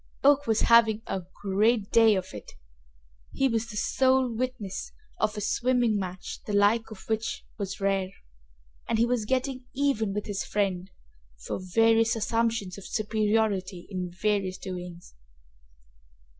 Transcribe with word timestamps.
Oak 0.23 0.47
was 0.47 0.61
having 0.61 1.03
a 1.05 1.21
great 1.43 1.91
day 1.91 2.15
of 2.15 2.33
it! 2.33 2.53
He 3.33 3.47
was 3.47 3.69
the 3.69 3.77
sole 3.77 4.33
witness 4.35 4.91
of 5.19 5.37
a 5.37 5.41
swimming 5.41 5.95
match 5.99 6.39
the 6.47 6.53
like 6.53 6.89
of 6.89 7.07
which 7.07 7.45
was 7.59 7.79
rare, 7.79 8.09
and 8.89 8.97
he 8.97 9.05
was 9.05 9.25
getting 9.25 9.65
even 9.75 10.11
with 10.11 10.25
his 10.25 10.43
friend 10.43 10.89
for 11.45 11.59
various 11.61 12.15
assumptions 12.15 12.79
of 12.79 12.87
superiority 12.87 13.85
in 13.91 14.09
various 14.09 14.57
doings. 14.57 15.13